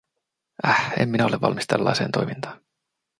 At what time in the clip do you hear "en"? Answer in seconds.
1.01-1.09